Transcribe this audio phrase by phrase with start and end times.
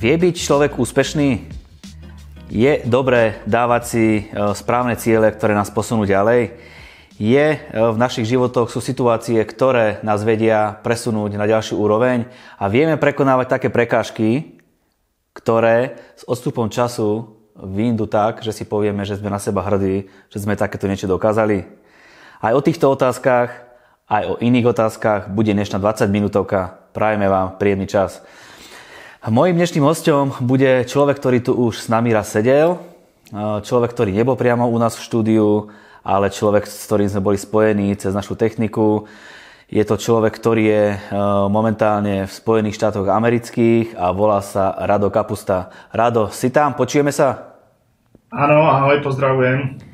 [0.00, 1.44] Vie byť človek úspešný?
[2.48, 4.22] Je dobré dávať si e,
[4.56, 6.56] správne ciele, ktoré nás posunú ďalej?
[7.20, 12.72] Je e, v našich životoch sú situácie, ktoré nás vedia presunúť na ďalší úroveň a
[12.72, 14.56] vieme prekonávať také prekážky,
[15.36, 20.40] ktoré s odstupom času výjdu tak, že si povieme, že sme na seba hrdí, že
[20.40, 21.68] sme takéto niečo dokázali.
[22.40, 23.52] Aj o týchto otázkach,
[24.08, 26.88] aj o iných otázkach bude dnešná 20 minútovka.
[26.96, 28.24] Prajeme vám príjemný čas.
[29.20, 32.80] Mojím dnešným hostom bude človek, ktorý tu už s nami raz sedel,
[33.36, 35.68] človek, ktorý nebol priamo u nás v štúdiu,
[36.00, 39.04] ale človek, s ktorým sme boli spojení cez našu techniku.
[39.68, 40.84] Je to človek, ktorý je
[41.52, 45.68] momentálne v Spojených štátoch amerických a volá sa Rado Kapusta.
[45.92, 46.72] Rado, si tam?
[46.72, 47.60] Počujeme sa?
[48.32, 49.84] Áno, ahoj, pozdravujem.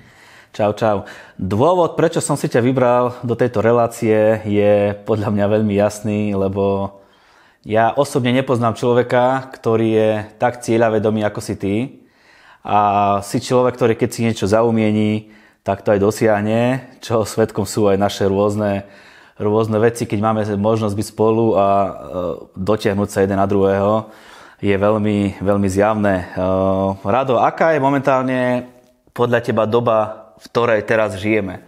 [0.55, 1.02] Čau, čau.
[1.35, 6.95] Dôvod, prečo som si ťa vybral do tejto relácie je podľa mňa veľmi jasný, lebo
[7.67, 11.75] ja osobne nepoznám človeka, ktorý je tak cieľavedomý ako si ty
[12.63, 12.79] a
[13.27, 15.35] si človek, ktorý keď si niečo zaumiení,
[15.67, 18.87] tak to aj dosiahne, čo svetkom sú aj naše rôzne,
[19.35, 21.91] rôzne veci, keď máme možnosť byť spolu a e,
[22.55, 24.15] dotiahnuť sa jeden na druhého,
[24.63, 26.15] je veľmi, veľmi zjavné.
[26.23, 26.27] E,
[27.03, 28.71] Rado, aká je momentálne
[29.11, 31.67] podľa teba doba, v ktorej teraz žijeme?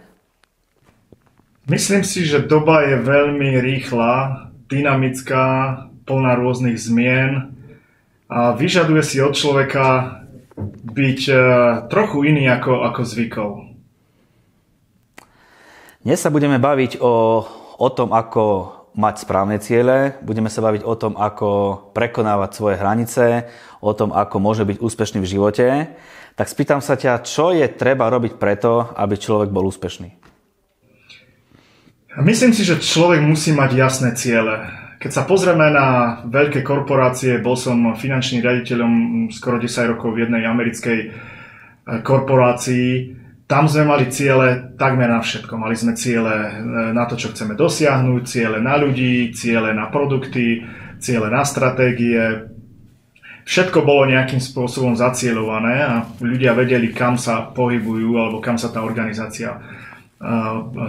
[1.67, 5.45] Myslím si, že doba je veľmi rýchla, dynamická,
[6.09, 7.53] plná rôznych zmien
[8.25, 10.17] a vyžaduje si od človeka
[10.89, 11.35] byť e,
[11.87, 13.51] trochu iný ako, ako zvykol.
[16.01, 17.45] Dnes sa budeme baviť o,
[17.77, 21.49] o tom, ako mať správne ciele, budeme sa baviť o tom, ako
[21.93, 23.47] prekonávať svoje hranice,
[23.79, 25.67] o tom, ako môže byť úspešný v živote.
[26.35, 30.19] Tak spýtam sa ťa, čo je treba robiť preto, aby človek bol úspešný?
[32.19, 34.65] Myslím si, že človek musí mať jasné ciele.
[34.99, 38.93] Keď sa pozrieme na veľké korporácie, bol som finančným riaditeľom
[39.31, 41.07] skoro 10 rokov v jednej americkej e,
[42.03, 43.15] korporácii.
[43.47, 45.55] Tam sme mali ciele takmer na všetko.
[45.55, 46.51] Mali sme ciele e,
[46.91, 50.67] na to, čo chceme dosiahnuť, ciele na ľudí, ciele na produkty,
[50.99, 52.51] ciele na stratégie.
[53.47, 58.83] Všetko bolo nejakým spôsobom zacielované a ľudia vedeli, kam sa pohybujú alebo kam sa tá
[58.83, 59.59] organizácia e,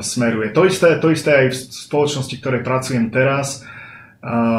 [0.03, 0.51] smeruje.
[0.51, 1.57] To isté, to isté aj v
[1.87, 3.63] spoločnosti, ktorej pracujem teraz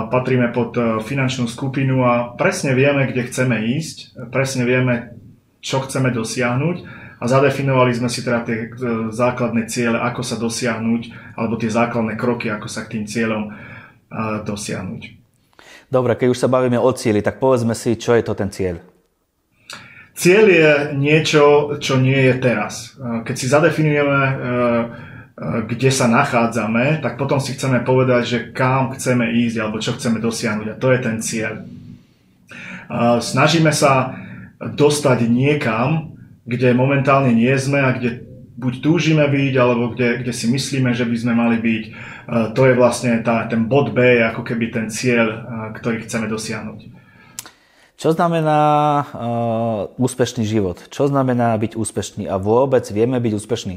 [0.10, 5.14] patríme pod e, finančnú skupinu a presne vieme, kde chceme ísť, presne vieme,
[5.62, 6.78] čo chceme dosiahnuť
[7.22, 8.68] a zadefinovali sme si teda tie e,
[9.14, 13.52] základné ciele, ako sa dosiahnuť, alebo tie základné kroky, ako sa k tým cieľom e,
[14.42, 15.02] dosiahnuť.
[15.94, 18.82] Dobre, keď už sa bavíme o cieli, tak povedzme si, čo je to ten cieľ.
[20.18, 22.98] Cieľ je niečo, čo nie je teraz.
[23.00, 24.20] Keď si zadefinujeme
[25.42, 30.22] kde sa nachádzame, tak potom si chceme povedať, že kam chceme ísť alebo čo chceme
[30.22, 31.66] dosiahnuť a to je ten cieľ.
[33.18, 34.22] Snažíme sa
[34.62, 36.14] dostať niekam,
[36.46, 38.22] kde momentálne nie sme a kde
[38.62, 41.84] buď túžime byť, alebo kde, kde si myslíme, že by sme mali byť.
[42.54, 45.42] To je vlastne tá, ten bod B, ako keby ten cieľ,
[45.74, 47.02] ktorý chceme dosiahnuť.
[47.98, 48.62] Čo znamená
[49.02, 49.06] uh,
[49.98, 50.82] úspešný život?
[50.90, 52.26] Čo znamená byť úspešný?
[52.30, 53.76] A vôbec vieme byť úspešný?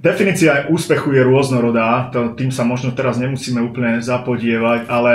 [0.00, 5.12] Definícia úspechu je rôznorodá, to, tým sa možno teraz nemusíme úplne zapodievať, ale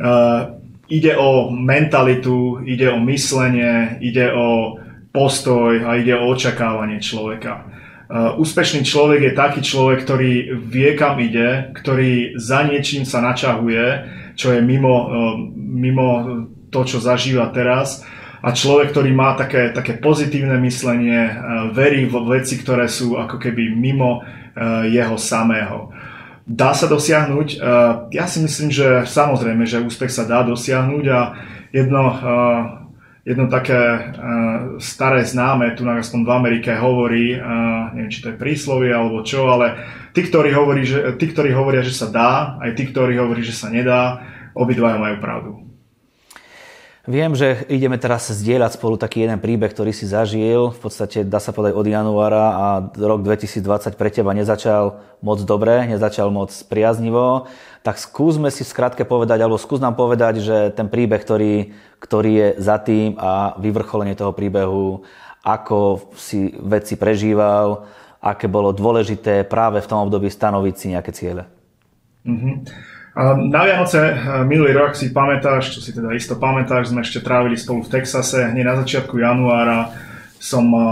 [0.00, 0.56] uh,
[0.88, 4.80] ide o mentalitu, ide o myslenie, ide o
[5.12, 7.68] postoj a ide o očakávanie človeka.
[8.08, 10.32] Uh, úspešný človek je taký človek, ktorý
[10.64, 13.84] vie, kam ide, ktorý za niečím sa načahuje,
[14.32, 16.08] čo je mimo, uh, mimo
[16.72, 18.00] to, čo zažíva teraz
[18.42, 21.32] a človek, ktorý má také, také pozitívne myslenie, e,
[21.70, 24.20] verí vo veci, ktoré sú ako keby mimo e,
[24.90, 25.94] jeho samého.
[26.42, 27.48] Dá sa dosiahnuť?
[27.54, 27.56] E,
[28.10, 31.20] ja si myslím, že samozrejme, že úspech sa dá dosiahnuť a
[31.70, 32.04] jedno,
[33.24, 34.12] jedno také
[34.76, 37.32] staré známe, tu aspoň v Amerike hovorí,
[37.96, 39.80] neviem, či to je príslovie alebo čo, ale
[40.12, 43.56] tí, ktorí, hovorí, že, tí, ktorí hovoria, že sa dá, aj tí, ktorí hovorí, že
[43.56, 44.20] sa nedá,
[44.52, 45.71] obidvaja majú pravdu.
[47.02, 50.70] Viem, že ideme teraz zdieľať spolu taký jeden príbeh, ktorý si zažil.
[50.70, 55.82] V podstate dá sa povedať od januára a rok 2020 pre teba nezačal moc dobre,
[55.90, 57.50] nezačal moc priaznivo.
[57.82, 62.48] Tak skúsme si skrátke povedať, alebo skús nám povedať, že ten príbeh, ktorý, ktorý je
[62.62, 65.02] za tým a vyvrcholenie toho príbehu,
[65.42, 67.82] ako si veci prežíval,
[68.22, 71.50] aké bolo dôležité práve v tom období stanoviť si nejaké ciele.
[72.22, 72.54] Mm-hmm.
[73.12, 74.16] Na Vianoce eh,
[74.48, 78.48] minulý rok si pamätáš, čo si teda isto pamätáš, sme ešte trávili spolu v Texase.
[78.48, 79.92] Hneď na začiatku januára
[80.40, 80.84] som eh,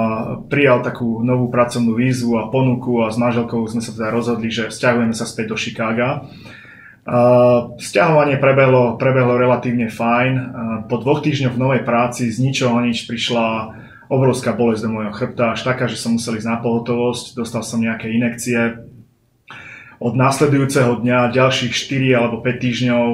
[0.52, 4.68] prijal takú novú pracovnú výzvu a ponuku a s manželkou sme sa teda rozhodli, že
[4.68, 6.28] vzťahujeme sa späť do Chicaga.
[7.80, 10.32] Sťahovanie prebehlo, prebehlo relatívne fajn.
[10.86, 13.72] Po dvoch týždňoch v novej práci z ničoho nič prišla
[14.12, 17.80] obrovská bolesť do môjho chrbta, až taká, že som musel ísť na pohotovosť, dostal som
[17.80, 18.89] nejaké inekcie.
[20.00, 23.04] Od následujúceho dňa, ďalších 4 alebo 5 týždňov,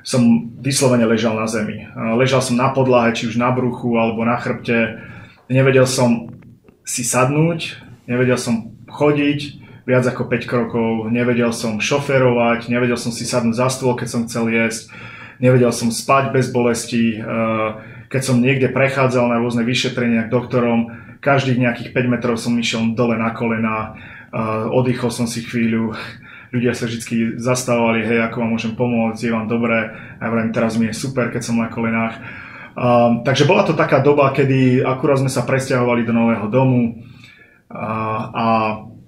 [0.00, 1.84] som vyslovene ležal na zemi.
[2.16, 5.04] Ležal som na podlahe, či už na bruchu alebo na chrbte.
[5.52, 6.32] Nevedel som
[6.80, 13.28] si sadnúť, nevedel som chodiť viac ako 5 krokov, nevedel som šoferovať, nevedel som si
[13.28, 14.88] sadnúť za stôl, keď som chcel jesť,
[15.44, 17.20] nevedel som spať bez bolesti,
[18.08, 20.88] keď som niekde prechádzal na rôzne vyšetrenia k doktorom,
[21.20, 24.00] každých nejakých 5 metrov som išiel dole na kolena,
[24.72, 25.92] oddychol som si chvíľu,
[26.50, 30.54] ľudia sa vždy zastávali, hej, ako vám môžem pomôcť, je vám dobré, a ja vrajím,
[30.54, 32.18] teraz mi je super, keď som na kolenách.
[32.70, 37.02] Um, takže bola to taká doba, kedy akurát sme sa presťahovali do nového domu
[37.70, 38.46] uh, a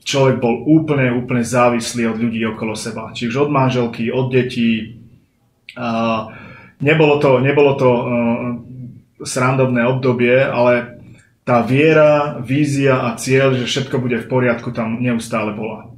[0.02, 3.14] človek bol úplne, úplne závislý od ľudí okolo seba.
[3.14, 4.98] Či už od manželky, od detí.
[5.78, 6.26] Uh,
[6.82, 8.04] nebolo to, nebolo to uh,
[9.22, 10.98] srandovné obdobie, ale
[11.46, 15.91] tá viera, vízia a cieľ, že všetko bude v poriadku, tam neustále bola.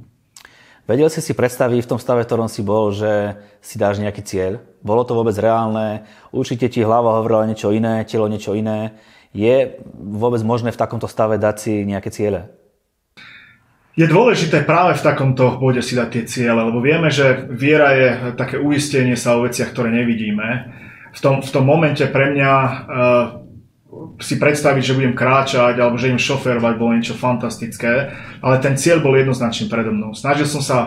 [0.85, 4.21] Vedel si si predstaviť v tom stave, v ktorom si bol, že si dáš nejaký
[4.21, 4.61] cieľ?
[4.85, 6.05] Bolo to vôbec reálne?
[6.29, 8.93] Určite ti hlava hovorila niečo iné, telo niečo iné.
[9.33, 12.53] Je vôbec možné v takomto stave dať si nejaké ciele?
[13.97, 18.09] Je dôležité práve v takomto bode si dať tie ciele, lebo vieme, že viera je
[18.37, 20.69] také uistenie sa o veciach, ktoré nevidíme
[21.15, 22.77] v tom, v tom momente pre mňa uh,
[24.19, 29.03] si predstaviť, že budem kráčať alebo že idem šoférovať, bolo niečo fantastické, ale ten cieľ
[29.03, 30.15] bol jednoznačne predo mnou.
[30.15, 30.79] Snažil som sa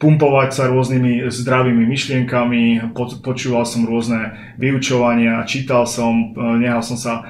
[0.00, 6.96] pumpovať sa rôznymi zdravými myšlienkami, po, počúval som rôzne vyučovania, čítal som, uh, nehal som
[6.96, 7.28] sa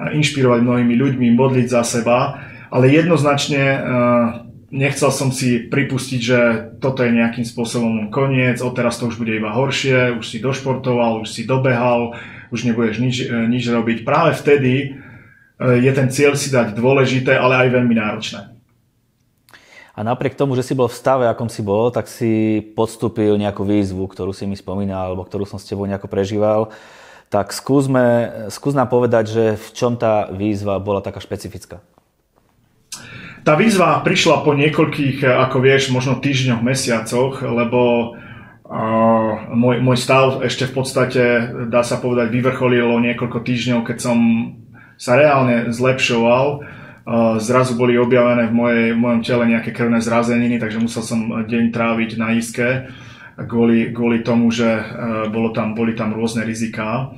[0.00, 3.80] inšpirovať mnohými ľuďmi, modliť za seba, ale jednoznačne uh,
[4.68, 6.38] nechcel som si pripustiť, že
[6.78, 11.28] toto je nejakým spôsobom koniec, odteraz to už bude iba horšie, už si došportoval, už
[11.28, 12.14] si dobehal,
[12.50, 14.02] už nebudeš nič, e, nič robiť.
[14.02, 14.86] Práve vtedy e,
[15.58, 18.40] je ten cieľ si dať dôležité, ale aj veľmi náročné.
[19.94, 23.66] A napriek tomu, že si bol v stave, akom si bol, tak si podstúpil nejakú
[23.66, 26.72] výzvu, ktorú si mi spomínal, alebo ktorú som s tebou nejako prežíval.
[27.30, 31.82] Tak skúsme, skús nám povedať, že v čom tá výzva bola taká špecifická.
[33.40, 38.29] Tá výzva prišla po niekoľkých, ako vieš, možno týždňoch, mesiacoch, lebo uh,
[39.50, 41.22] môj, môj stav ešte v podstate,
[41.66, 44.18] dá sa povedať, vyvrcholilo niekoľko týždňov, keď som
[44.94, 46.62] sa reálne zlepšoval.
[47.42, 51.74] Zrazu boli objavené v, mojej, v mojom tele nejaké krvné zrazeniny, takže musel som deň
[51.74, 52.86] tráviť na iske
[53.34, 57.10] kvôli, kvôli tomu, že uh, bolo tam, boli tam rôzne riziká.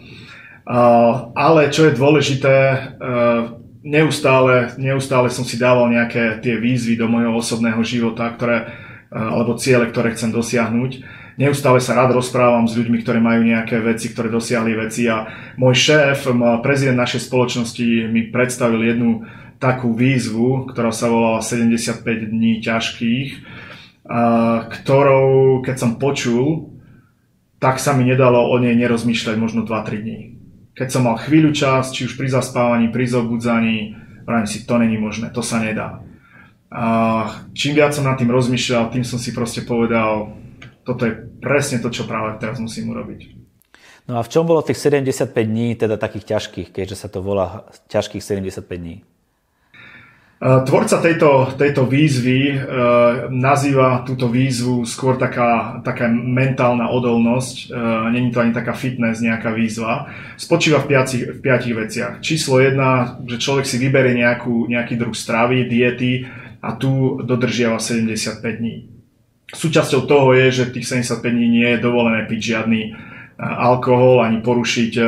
[1.35, 7.35] Ale čo je dôležité, uh, neustále, neustále som si dával nejaké tie výzvy do môjho
[7.35, 11.22] osobného života, ktoré, eh, alebo ciele, ktoré chcem dosiahnuť.
[11.41, 15.75] Neustále sa rád rozprávam s ľuďmi, ktorí majú nejaké veci, ktoré dosiahli veci a môj
[15.75, 16.29] šéf,
[16.61, 19.25] prezident našej spoločnosti mi predstavil jednu
[19.57, 23.29] takú výzvu, ktorá sa volala 75 dní ťažkých,
[24.69, 26.75] ktorou, keď som počul,
[27.63, 30.33] tak sa mi nedalo o nej nerozmýšľať možno 2-3 dní
[30.73, 34.97] keď som mal chvíľu čas, či už pri zaspávaní, pri zobudzaní, vrajím si, to není
[34.97, 36.01] možné, to sa nedá.
[36.73, 36.85] A
[37.53, 40.33] čím viac som nad tým rozmýšľal, tým som si proste povedal,
[40.83, 43.43] toto je presne to, čo práve teraz musím urobiť.
[44.11, 47.71] No a v čom bolo tých 75 dní, teda takých ťažkých, keďže sa to volá
[47.87, 49.07] ťažkých 75 dní?
[50.43, 52.55] Tvorca tejto, tejto výzvy e,
[53.31, 57.79] nazýva túto výzvu skôr taká, taká mentálna odolnosť, e,
[58.11, 60.11] není to ani taká fitness, nejaká výzva.
[60.35, 62.19] Spočíva v piatich, v piatich veciach.
[62.19, 66.27] Číslo jedna, že človek si vyberie nejakú, nejaký druh stravy, diety
[66.59, 68.92] a tu dodržiava 75 dní.
[69.53, 72.91] Súčasťou toho je, že tých 75 dní nie je dovolené piť žiadny e,
[73.41, 75.03] alkohol, ani porušiť e,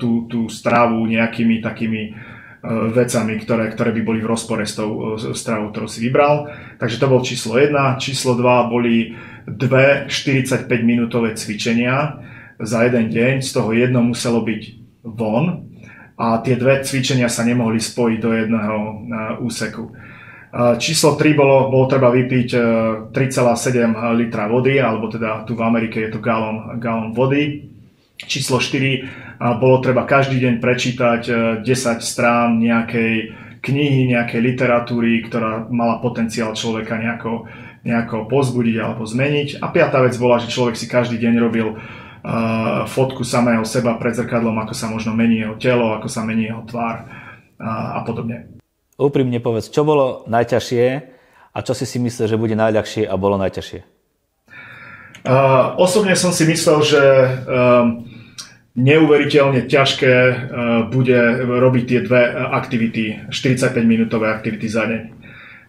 [0.00, 2.02] tú, tú stravu nejakými takými
[2.60, 6.52] E, vecami, ktoré, ktoré by boli v rozpore s tou stravou, ktorú si vybral.
[6.76, 7.72] Takže to bol číslo 1.
[7.96, 9.16] Číslo 2 boli
[9.48, 12.20] dve 45 minútové cvičenia
[12.60, 14.62] za jeden deň, z toho jedno muselo byť
[15.08, 15.72] von
[16.20, 18.76] a tie dve cvičenia sa nemohli spojiť do jedného
[19.40, 19.96] úseku.
[20.50, 22.48] Číslo 3 bolo, bolo treba vypiť
[23.14, 27.70] 3,7 litra vody, alebo teda tu v Amerike je to galón, galón vody.
[28.18, 31.22] Číslo 4 a bolo treba každý deň prečítať
[31.62, 33.32] 10 e, strán nejakej
[33.64, 37.48] knihy, nejakej literatúry, ktorá mala potenciál človeka nejako,
[37.86, 39.64] nejako pozbudiť alebo zmeniť.
[39.64, 44.16] A piatá vec bola, že človek si každý deň robil uh, fotku samého seba pred
[44.16, 47.04] zrkadlom, ako sa možno mení jeho telo, ako sa mení jeho tvár
[47.60, 48.59] a podobne.
[49.00, 50.84] Úprimne povedz, čo bolo najťažšie
[51.56, 53.80] a čo si si myslel, že bude najľahšie a bolo najťažšie?
[55.20, 57.84] Uh, osobne som si myslel, že uh,
[58.76, 60.34] neuveriteľne ťažké uh,
[60.92, 65.02] bude robiť tie dve aktivity, 45-minútové aktivity za deň.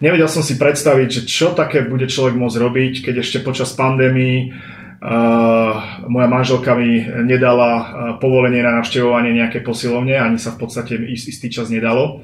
[0.04, 4.52] Nevedel som si predstaviť, že čo také bude človek môcť robiť, keď ešte počas pandémii
[4.52, 7.84] uh, moja manželka mi nedala uh,
[8.20, 12.24] povolenie na navštevovanie nejaké posilovne, ani sa v podstate istý čas nedalo.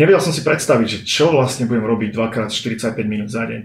[0.00, 3.62] Nevedel som si predstaviť, že čo vlastne budem robiť 2x45 minút za deň.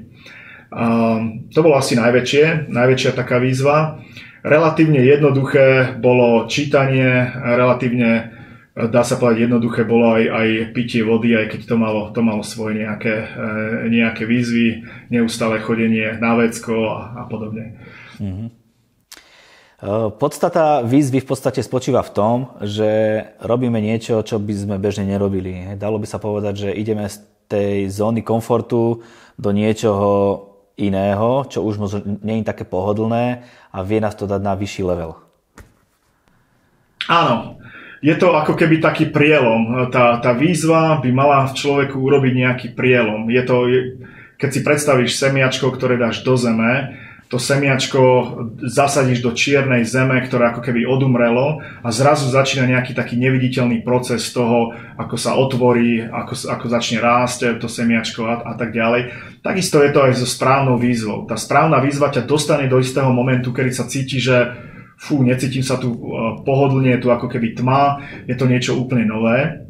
[0.75, 4.03] Um, to bolo asi najväčšie, najväčšia taká výzva.
[4.43, 8.35] Relatívne jednoduché bolo čítanie, relatívne
[8.75, 12.43] dá sa povedať jednoduché bolo aj, aj pitie vody, aj keď to malo, to malo
[12.43, 17.79] svoje nejaké, e, nejaké výzvy, neustále chodenie na vecko a, a podobne.
[18.19, 18.64] Mm-hmm.
[20.19, 22.87] Podstata výzvy v podstate spočíva v tom, že
[23.43, 25.75] robíme niečo, čo by sme bežne nerobili.
[25.75, 27.19] Dalo by sa povedať, že ideme z
[27.51, 29.03] tej zóny komfortu
[29.35, 30.41] do niečoho
[30.79, 33.43] iného, čo už možno nie je také pohodlné
[33.75, 35.19] a vie nás to dať na vyšší level.
[37.11, 37.59] Áno,
[37.99, 39.91] je to ako keby taký prielom.
[39.91, 43.27] Tá, tá výzva by mala v človeku urobiť nejaký prielom.
[43.27, 43.55] Je to,
[44.39, 48.01] keď si predstavíš semiačko, ktoré dáš do zeme, to semiačko
[48.61, 54.29] zasadíš do čiernej zeme, ktoré ako keby odumrelo a zrazu začína nejaký taký neviditeľný proces
[54.29, 59.09] toho, ako sa otvorí, ako, ako začne rásť to semiačko a, a tak ďalej.
[59.41, 61.25] Takisto je to aj so správnou výzvou.
[61.25, 64.53] Tá správna výzva ťa dostane do istého momentu, kedy sa cíti, že
[65.01, 65.99] fú, necítim sa tu e,
[66.45, 69.65] pohodlne, je tu ako keby tma, je to niečo úplne nové,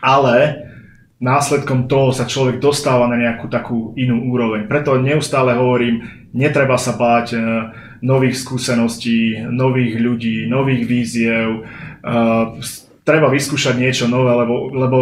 [0.00, 0.67] ale
[1.18, 4.70] následkom toho sa človek dostáva na nejakú takú inú úroveň.
[4.70, 7.38] Preto neustále hovorím, netreba sa báť e,
[8.06, 11.48] nových skúseností, nových ľudí, nových víziev.
[11.50, 11.60] E,
[13.02, 14.98] treba vyskúšať niečo nové, lebo, lebo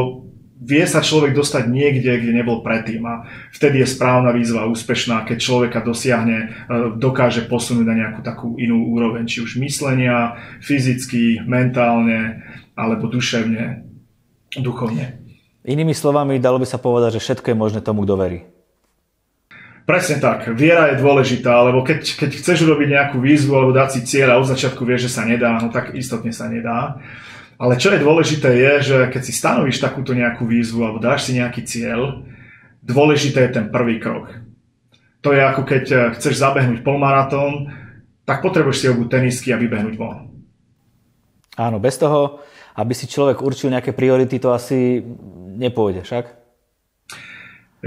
[0.57, 5.37] vie sa človek dostať niekde, kde nebol predtým a vtedy je správna výzva úspešná, keď
[5.37, 6.47] človeka dosiahne, e,
[6.97, 12.41] dokáže posunúť na nejakú takú inú úroveň, či už myslenia, fyzicky, mentálne
[12.73, 13.85] alebo duševne,
[14.57, 15.26] duchovne.
[15.67, 18.47] Inými slovami, dalo by sa povedať, že všetko je možné tomu, kto verí.
[19.87, 20.51] Presne tak.
[20.55, 24.41] Viera je dôležitá, lebo keď, keď chceš urobiť nejakú výzvu alebo dať si cieľ a
[24.43, 26.99] od začiatku vieš, že sa nedá, no tak istotne sa nedá.
[27.55, 31.39] Ale čo je dôležité je, že keď si stanovíš takúto nejakú výzvu alebo dáš si
[31.39, 32.27] nejaký cieľ,
[32.83, 34.31] dôležité je ten prvý krok.
[35.23, 37.71] To je ako keď eh, chceš zabehnúť polmaratón,
[38.27, 40.35] tak potrebuješ si obuť tenisky a vybehnúť von.
[41.57, 42.43] Áno, bez toho,
[42.77, 45.01] aby si človek určil nejaké priority, to asi
[45.57, 46.47] nepôjde však?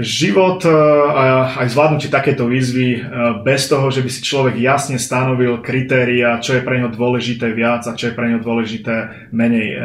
[0.00, 0.72] Život e,
[1.12, 1.22] a
[1.60, 3.00] aj zvládnutie takéto výzvy e,
[3.44, 7.84] bez toho, že by si človek jasne stanovil kritéria, čo je pre neho dôležité viac
[7.84, 9.78] a čo je pre neho dôležité menej, e,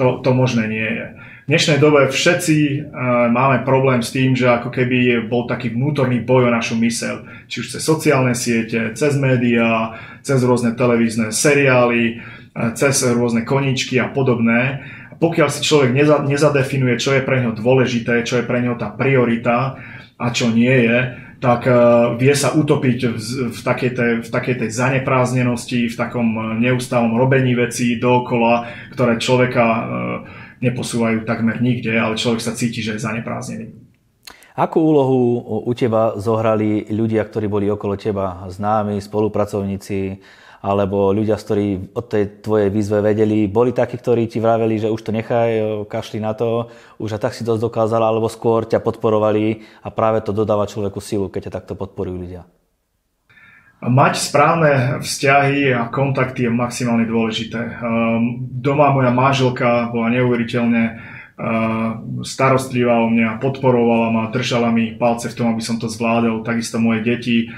[0.00, 1.06] to, to možné nie je.
[1.44, 2.88] V dnešnej dobe všetci
[3.28, 7.28] máme problém s tým, že ako keby bol taký vnútorný boj o našu mysel.
[7.52, 9.92] Či už cez sociálne siete, cez médiá,
[10.24, 12.24] cez rôzne televízne seriály,
[12.72, 18.22] cez rôzne koničky a podobné pokiaľ si človek neza, nezadefinuje, čo je pre neho dôležité,
[18.26, 19.78] čo je pre neho tá priorita
[20.18, 20.98] a čo nie je,
[21.44, 23.18] tak uh, vie sa utopiť v,
[23.52, 28.64] v, takej tej, v takej tej zanepráznenosti, v takom e, neustálom robení vecí dookola,
[28.96, 29.84] ktoré človeka uh,
[30.64, 33.76] neposúvajú takmer nikde, ale človek sa cíti, že je zanepráznený.
[34.54, 40.22] Akú úlohu u teba zohrali ľudia, ktorí boli okolo teba, známi, spolupracovníci,
[40.64, 45.00] alebo ľudia, ktorí od tej tvojej výzve vedeli, boli takí, ktorí ti vraveli, že už
[45.04, 49.60] to nechaj, kašli na to, už a tak si dosť dokázala, alebo skôr ťa podporovali
[49.84, 52.48] a práve to dodáva človeku silu, keď ťa takto podporujú ľudia.
[53.84, 54.72] Mať správne
[55.04, 57.60] vzťahy a kontakty je maximálne dôležité.
[57.60, 65.28] Ehm, doma moja manželka bola neuveriteľne ehm, starostlivá o mňa, podporovala ma, držala mi palce
[65.28, 67.52] v tom, aby som to zvládol, takisto moje deti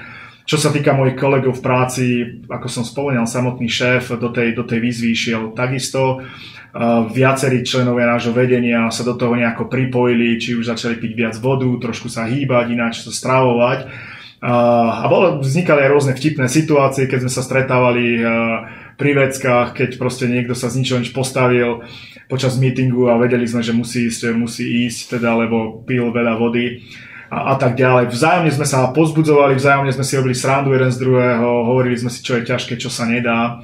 [0.47, 2.05] čo sa týka mojich kolegov v práci,
[2.47, 6.23] ako som spomínal, samotný šéf do tej, do tej výzvy išiel takisto.
[7.11, 11.67] Viacerí členovia nášho vedenia sa do toho nejako pripojili, či už začali piť viac vodu,
[11.67, 13.91] trošku sa hýbať, ináč sa stravovať.
[14.39, 18.23] A bolo, vznikali aj rôzne vtipné situácie, keď sme sa stretávali
[18.95, 21.83] pri veckách, keď proste niekto sa z ničoho nič postavil
[22.31, 26.87] počas meetingu a vedeli sme, že musí ísť, musí ísť teda, lebo pil veľa vody
[27.27, 28.11] a, a tak ďalej.
[28.11, 32.23] Vzájomne sme sa pozbudzovali, vzájomne sme si robili srandu jeden z druhého, hovorili sme si,
[32.23, 33.61] čo je ťažké, čo sa nedá.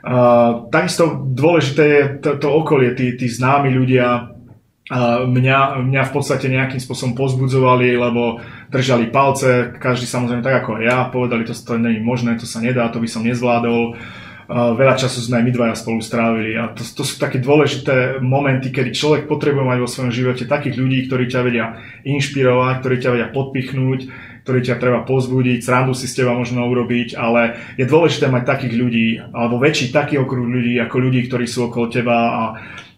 [0.00, 6.12] Uh, takisto dôležité je to, to okolie, tí, tí známi ľudia, uh, mňa, mňa v
[6.12, 8.40] podstate nejakým spôsobom pozbudzovali, lebo
[8.72, 12.88] držali palce, každý samozrejme tak ako ja, povedali, to, to je možné, to sa nedá,
[12.88, 13.92] to by som nezvládol.
[13.92, 18.18] Uh, veľa času sme aj my dvaja spolu strávili a to, to sú také dôležité
[18.18, 21.66] momenty, kedy človek potrebuje mať vo svojom živote takých ľudí, ktorí ťa vedia
[22.02, 24.00] inšpirovať, ktorí ťa vedia podpichnúť,
[24.42, 28.74] ktorý ťa treba pozbudiť, srandu si s teba možno urobiť, ale je dôležité mať takých
[28.74, 32.44] ľudí, alebo väčší taký okruh ľudí, ako ľudí, ktorí sú okolo teba a,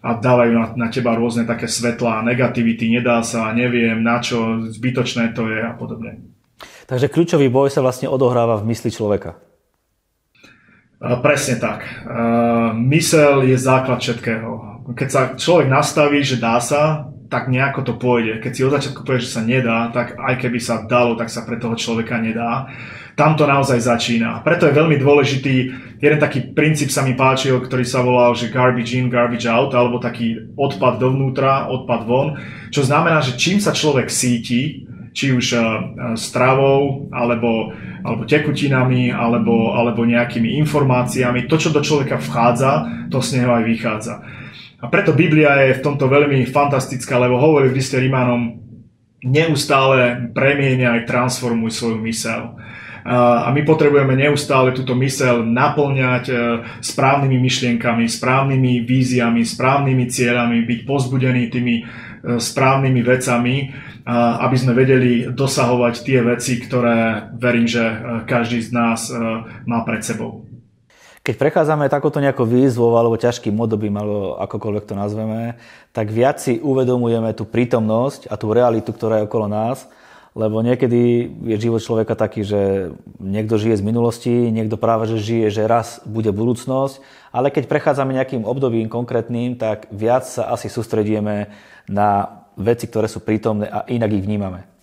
[0.01, 5.37] a dávajú na, na teba rôzne také svetlá, negativity, nedá sa, neviem, na čo, zbytočné
[5.37, 6.17] to je a podobne.
[6.89, 9.52] Takže kľúčový boj sa vlastne odohráva v mysli človeka.
[11.03, 11.83] Presne tak.
[12.79, 14.51] Mysel je základ všetkého.
[14.95, 18.39] Keď sa človek nastaví, že dá sa, tak nejako to pôjde.
[18.39, 21.43] Keď si od začiatku povie, že sa nedá, tak aj keby sa dalo, tak sa
[21.43, 22.71] pre toho človeka nedá.
[23.19, 24.45] Tam to naozaj začína.
[24.45, 25.55] Preto je veľmi dôležitý,
[25.97, 29.99] jeden taký princíp sa mi páčil, ktorý sa volal, že garbage in, garbage out, alebo
[29.99, 32.27] taký odpad dovnútra, odpad von,
[32.69, 34.82] čo znamená, že čím sa človek síti,
[35.13, 35.63] či už uh,
[36.17, 41.45] stravou, alebo, alebo tekutinami, alebo, alebo nejakými informáciami.
[41.47, 44.15] To, čo do človeka vchádza, to z neho aj vychádza.
[44.83, 48.59] A preto Biblia je v tomto veľmi fantastická, lebo hovorí v liste Rímanom,
[49.23, 52.59] neustále premieňaj, transformuj svoju mysel.
[53.07, 56.31] A my potrebujeme neustále túto mysel naplňať
[56.83, 61.75] správnymi myšlienkami, správnymi víziami, správnymi cieľami, byť pozbudený tými
[62.23, 63.55] správnymi vecami
[64.11, 67.95] aby sme vedeli dosahovať tie veci, ktoré verím, že e,
[68.27, 69.15] každý z nás e,
[69.63, 70.43] má pred sebou.
[71.23, 75.55] Keď prechádzame takúto nejakú výzvou alebo ťažkým obdobím, alebo akokoľvek to nazveme,
[75.95, 79.87] tak viac si uvedomujeme tú prítomnosť a tú realitu, ktorá je okolo nás,
[80.35, 82.91] lebo niekedy je život človeka taký, že
[83.23, 86.99] niekto žije z minulosti, niekto práve že žije, že raz bude budúcnosť,
[87.31, 91.55] ale keď prechádzame nejakým obdobím konkrétnym, tak viac sa asi sústredíme
[91.87, 94.73] na veci, ktoré sú prítomné a inak ich vnímame.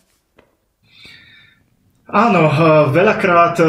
[2.11, 2.55] Áno, eh,
[2.91, 3.69] veľakrát eh,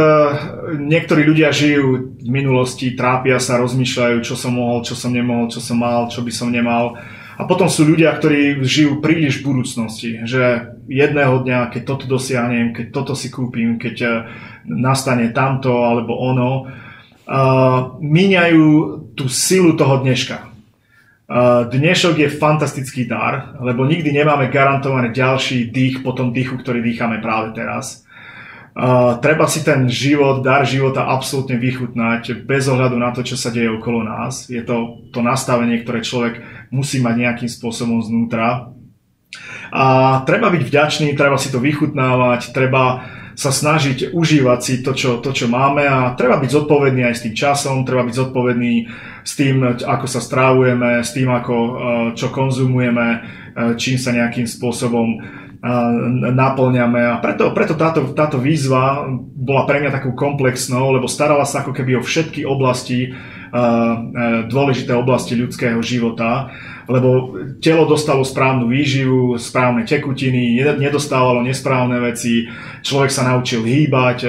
[0.82, 5.62] niektorí ľudia žijú v minulosti, trápia sa, rozmýšľajú, čo som mohol, čo som nemohol, čo
[5.62, 6.98] som mal, čo by som nemal.
[7.38, 12.74] A potom sú ľudia, ktorí žijú príliš v budúcnosti, že jedného dňa, keď toto dosiahnem,
[12.74, 14.14] keď toto si kúpim, keď eh,
[14.66, 16.52] nastane tamto alebo ono,
[18.02, 18.68] míňajú
[19.16, 20.51] tú silu toho dneška.
[21.72, 27.24] Dnešok je fantastický dar, lebo nikdy nemáme garantovaný ďalší dých po tom dýchu, ktorý dýchame
[27.24, 28.04] práve teraz.
[28.72, 33.52] Uh, treba si ten život, dar života absolútne vychutnať bez ohľadu na to, čo sa
[33.52, 34.48] deje okolo nás.
[34.48, 38.72] Je to to nastavenie, ktoré človek musí mať nejakým spôsobom znútra.
[39.72, 39.84] A
[40.24, 45.32] treba byť vďačný, treba si to vychutnávať, treba sa snažiť užívať si to čo, to,
[45.32, 48.74] čo máme a treba byť zodpovedný aj s tým časom, treba byť zodpovedný
[49.22, 51.74] s tým, ako sa strávujeme, s tým, ako, e,
[52.18, 53.20] čo konzumujeme, e,
[53.78, 55.18] čím sa nejakým spôsobom e,
[56.34, 57.02] naplňame.
[57.06, 59.06] A preto, preto táto, táto výzva
[59.38, 63.14] bola pre mňa takou komplexnou, lebo starala sa ako keby o všetky oblasti,
[64.48, 66.56] dôležité oblasti ľudského života,
[66.88, 72.48] lebo telo dostalo správnu výživu, správne tekutiny, nedostávalo nesprávne veci,
[72.80, 74.24] človek sa naučil hýbať,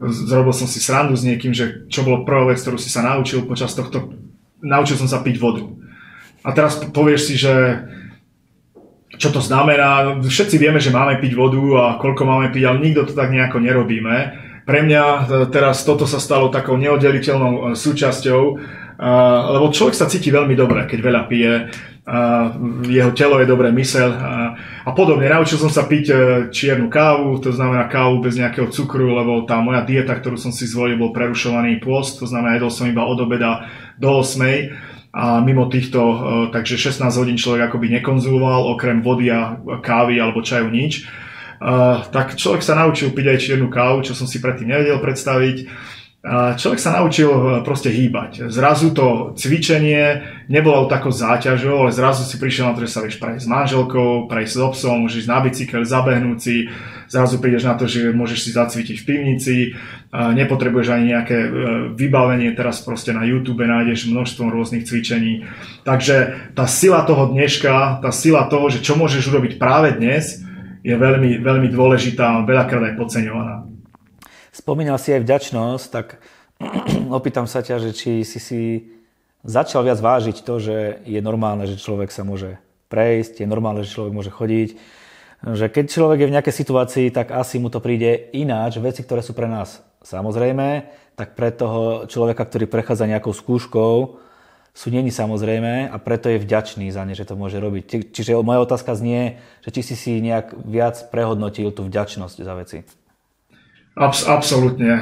[0.00, 3.48] zrobil som si srandu s niekým, že čo bolo prvá vec, ktorú si sa naučil
[3.48, 4.12] počas tohto,
[4.60, 5.64] naučil som sa piť vodu.
[6.46, 7.84] A teraz povieš si, že
[9.16, 13.08] čo to znamená, všetci vieme, že máme piť vodu a koľko máme piť, ale nikto
[13.08, 14.16] to tak nejako nerobíme.
[14.66, 18.40] Pre mňa e, teraz toto sa stalo takou neoddeliteľnou e, súčasťou,
[19.52, 21.52] lebo človek sa cíti veľmi dobre, keď veľa pije,
[22.86, 24.14] jeho telo je dobré, mysel
[24.86, 25.26] a podobne.
[25.26, 26.14] Naučil som sa piť
[26.54, 30.70] čiernu kávu, to znamená kávu bez nejakého cukru, lebo tá moja dieta, ktorú som si
[30.70, 33.66] zvolil, bol prerušovaný pôst, to znamená, jedol som iba od obeda
[33.98, 35.98] do 8 a mimo týchto,
[36.52, 41.08] takže 16 hodín človek akoby nekonzumoval, okrem vody a kávy alebo čaju nič.
[41.56, 45.56] Uh, tak človek sa naučil piť aj čiernu kávu, čo som si predtým nevedel predstaviť.
[46.26, 48.50] Človek sa naučil uh, proste hýbať.
[48.50, 53.22] Zrazu to cvičenie nebolo takou záťažou, ale zrazu si prišiel na to, že sa vieš
[53.22, 56.66] prejsť s manželkou, prejsť s obsom, môžeš na bicykel, zabehnúť si,
[57.06, 59.56] zrazu prídeš na to, že môžeš si zacvičiť v pivnici,
[60.10, 61.38] nepotrebuješ ani nejaké
[61.94, 65.46] vybavenie, teraz proste na YouTube nájdeš množstvo rôznych cvičení.
[65.86, 70.42] Takže tá sila toho dneška, tá sila toho, že čo môžeš urobiť práve dnes,
[70.82, 73.75] je veľmi, veľmi dôležitá a veľakrát aj podceňovaná.
[74.56, 76.16] Spomínal si aj vďačnosť, tak
[77.12, 78.62] opýtam sa ťa, že či si si
[79.44, 82.56] začal viac vážiť to, že je normálne, že človek sa môže
[82.88, 84.68] prejsť, je normálne, že človek môže chodiť,
[85.44, 89.20] že keď človek je v nejakej situácii, tak asi mu to príde ináč, veci, ktoré
[89.20, 90.88] sú pre nás samozrejme,
[91.20, 94.24] tak pre toho človeka, ktorý prechádza nejakou skúškou,
[94.72, 98.12] sú není samozrejme a preto je vďačný za ne, že to môže robiť.
[98.12, 102.78] Čiže moja otázka znie, že či si si nejak viac prehodnotil tú vďačnosť za veci.
[103.96, 104.92] Abs- absolútne.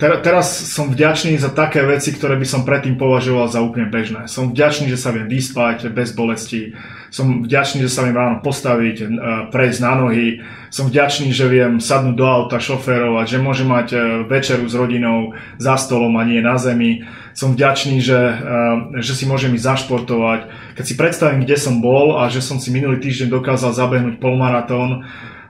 [0.00, 4.32] Ter- teraz som vďačný za také veci, ktoré by som predtým považoval za úplne bežné.
[4.32, 6.72] Som vďačný, že sa viem vyspať bez bolesti.
[7.12, 9.12] Som vďačný, že sa viem ráno postaviť,
[9.52, 10.40] prejsť na nohy.
[10.72, 15.36] Som vďačný, že viem sadnúť do auta, šoférovať, že môžem mať e, večeru s rodinou
[15.60, 17.04] za stolom a nie na zemi.
[17.36, 20.48] Som vďačný, že, e, že si môžem ísť zašportovať.
[20.80, 25.04] Keď si predstavím, kde som bol a že som si minulý týždeň dokázal zabehnúť polmaratón,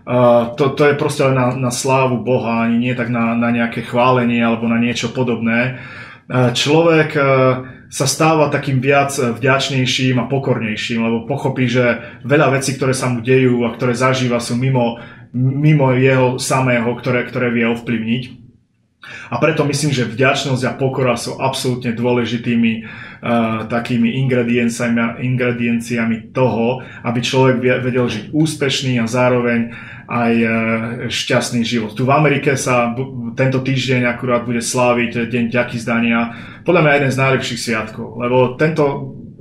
[0.05, 3.49] Uh, to, to je proste len na, na slávu Boha, ani nie tak na, na
[3.49, 5.81] nejaké chválenie alebo na niečo podobné.
[6.29, 7.25] Uh, človek uh,
[7.89, 13.25] sa stáva takým viac vďačnejším a pokornejším, lebo pochopí, že veľa vecí, ktoré sa mu
[13.25, 15.01] dejú a ktoré zažíva, sú mimo,
[15.33, 18.45] mimo jeho samého, ktoré, ktoré vie ovplyvniť.
[19.31, 26.85] A preto myslím, že vďačnosť a pokora sú absolútne dôležitými uh, takými ingredienciami, ingredienciami toho,
[27.05, 29.73] aby človek vedel žiť úspešný a zároveň
[30.09, 30.51] aj uh,
[31.09, 31.93] šťastný život.
[31.97, 32.93] Tu v Amerike sa
[33.35, 36.35] tento týždeň akurát bude sláviť Deň ďaky zdania.
[36.63, 38.85] Podľa mňa jeden z najlepších sviatkov, lebo tento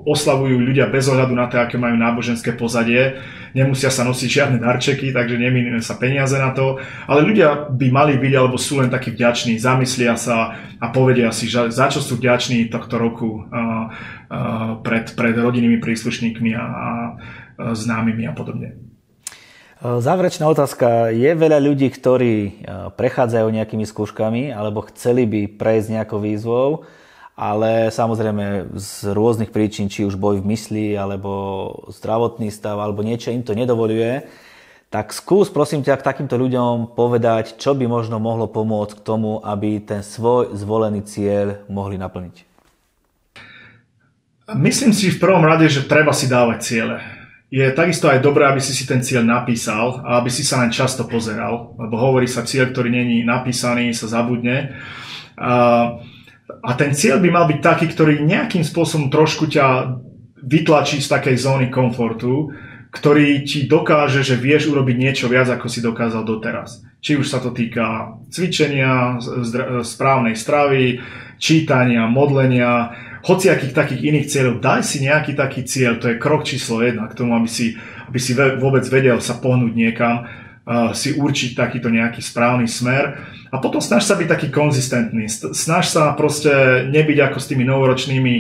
[0.04, 3.16] oslavujú ľudia bez ohľadu na to, aké majú náboženské pozadie
[3.54, 8.14] nemusia sa nosiť žiadne darčeky, takže nemínime sa peniaze na to, ale ľudia by mali
[8.18, 12.68] byť alebo sú len takí vďační, zamyslia sa a povedia si, za čo sú vďační
[12.74, 13.46] tohto roku
[14.82, 16.68] pred, pred rodinnými príslušníkmi a, a
[17.78, 18.93] známymi a podobne.
[19.84, 21.12] Záverečná otázka.
[21.12, 22.64] Je veľa ľudí, ktorí
[22.96, 26.88] prechádzajú nejakými skúškami alebo chceli by prejsť nejakou výzvou,
[27.36, 33.36] ale samozrejme z rôznych príčin, či už boj v mysli, alebo zdravotný stav, alebo niečo
[33.36, 34.24] im to nedovoluje,
[34.88, 39.44] tak skús prosím ťa k takýmto ľuďom povedať, čo by možno mohlo pomôcť k tomu,
[39.44, 42.48] aby ten svoj zvolený cieľ mohli naplniť.
[44.56, 46.98] Myslím si v prvom rade, že treba si dávať ciele.
[47.54, 50.74] Je takisto aj dobré, aby si si ten cieľ napísal a aby si sa len
[50.74, 54.74] často pozeral, lebo hovorí sa cieľ, ktorý není napísaný, sa zabudne.
[55.38, 56.02] Uh,
[56.66, 59.86] a ten cieľ by mal byť taký, ktorý nejakým spôsobom trošku ťa
[60.42, 62.50] vytlačí z takej zóny komfortu,
[62.90, 66.82] ktorý ti dokáže, že vieš urobiť niečo viac, ako si dokázal doteraz.
[67.06, 69.22] Či už sa to týka cvičenia,
[69.86, 71.02] správnej stravy,
[71.38, 74.60] čítania, modlenia, hociakých takých iných cieľov.
[74.60, 78.20] Daj si nejaký taký cieľ, to je krok číslo jedna k tomu, aby si, aby
[78.20, 80.28] si vôbec vedel sa pohnúť niekam
[80.96, 83.20] si určiť takýto nejaký správny smer
[83.52, 85.28] a potom snaž sa byť taký konzistentný.
[85.52, 88.36] Snaž sa proste nebyť ako s tými novoročnými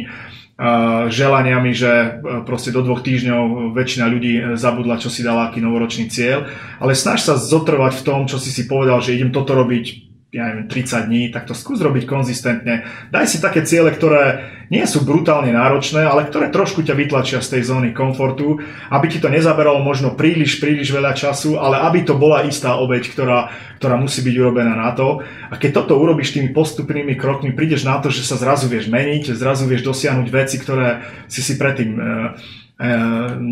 [1.10, 2.10] želaniami, že e,
[2.46, 6.46] proste do dvoch týždňov väčšina ľudí zabudla, čo si dala, aký novoročný cieľ,
[6.78, 10.03] ale snaž sa zotrvať v tom, čo si si povedal, že idem toto robiť
[10.34, 12.89] ja neviem, 30 dní, tak to skús robiť konzistentne.
[13.13, 17.54] Daj si také ciele, ktoré nie sú brutálne náročné, ale ktoré trošku ťa vytlačia z
[17.54, 18.58] tej zóny komfortu,
[18.89, 23.13] aby ti to nezaberalo možno príliš, príliš veľa času, ale aby to bola istá obeď,
[23.13, 25.22] ktorá, ktorá musí byť urobená na to.
[25.22, 29.38] A keď toto urobíš tými postupnými krokmi, prídeš na to, že sa zrazu vieš meniť,
[29.38, 32.10] zrazu vieš dosiahnuť veci, ktoré si si predtým e, e,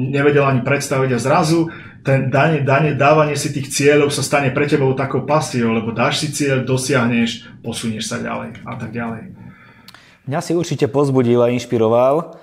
[0.09, 1.69] nevedel ani predstaviť a zrazu
[2.01, 6.25] ten dane, dane, dávanie si tých cieľov sa stane pre tebou takou pasiou, lebo dáš
[6.25, 9.37] si cieľ, dosiahneš, posunieš sa ďalej a tak ďalej.
[10.25, 12.37] Mňa si určite pozbudil a inšpiroval.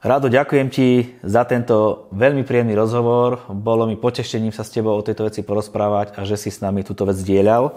[0.00, 3.44] Rado ďakujem ti za tento veľmi príjemný rozhovor.
[3.52, 6.80] Bolo mi potešením sa s tebou o tejto veci porozprávať a že si s nami
[6.80, 7.76] túto vec dielal.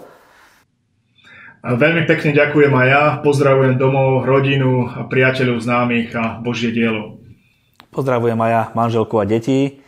[1.64, 3.04] Veľmi pekne ďakujem aj ja.
[3.20, 7.20] Pozdravujem domov, rodinu, a priateľov, známych a Božie dielo.
[7.92, 9.83] Pozdravujem aj ja manželku a deti.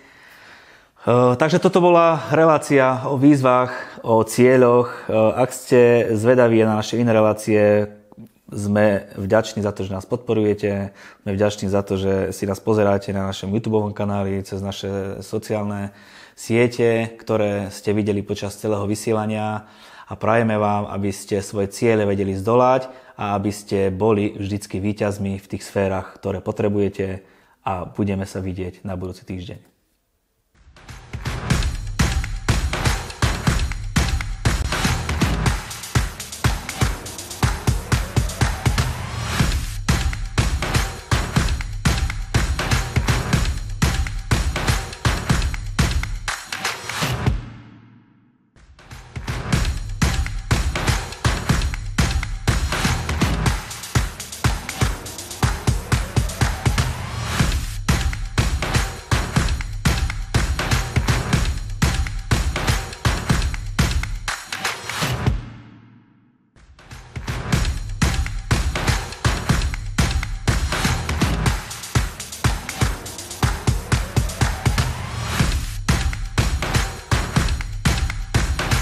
[1.07, 5.07] Eh, takže toto bola relácia o výzvach, o cieľoch.
[5.07, 7.95] Eh, ak ste zvedaví na naše iné relácie,
[8.51, 10.91] sme vďační za to, že nás podporujete,
[11.23, 15.95] sme vďační za to, že si nás pozeráte na našom YouTube kanáli, cez naše sociálne
[16.35, 19.67] siete, ktoré ste videli počas celého vysielania
[20.11, 25.39] a prajeme vám, aby ste svoje ciele vedeli zdolať a aby ste boli vždycky víťazmi
[25.39, 27.23] v tých sférach, ktoré potrebujete
[27.67, 29.76] a budeme sa vidieť na budúci týždeň.